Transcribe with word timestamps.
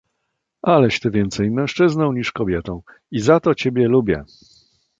"aleś 0.61 0.99
ty 0.99 1.11
więcej 1.11 1.51
mężczyzną 1.51 2.13
niż 2.13 2.31
kobietą 2.31 2.81
i 3.11 3.19
za 3.19 3.39
to 3.39 3.55
ciebie 3.55 3.87
lubię!" 3.87 4.23